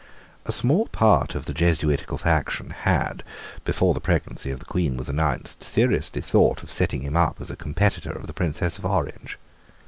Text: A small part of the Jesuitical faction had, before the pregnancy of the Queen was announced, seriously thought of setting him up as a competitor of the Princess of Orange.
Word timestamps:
A 0.47 0.51
small 0.51 0.87
part 0.87 1.35
of 1.35 1.45
the 1.45 1.53
Jesuitical 1.53 2.17
faction 2.17 2.71
had, 2.71 3.23
before 3.63 3.93
the 3.93 3.99
pregnancy 3.99 4.49
of 4.49 4.57
the 4.57 4.65
Queen 4.65 4.97
was 4.97 5.09
announced, 5.09 5.63
seriously 5.63 6.21
thought 6.21 6.63
of 6.63 6.71
setting 6.71 7.01
him 7.01 7.15
up 7.15 7.39
as 7.39 7.51
a 7.51 7.55
competitor 7.55 8.11
of 8.11 8.25
the 8.25 8.33
Princess 8.33 8.79
of 8.79 8.85
Orange. 8.87 9.37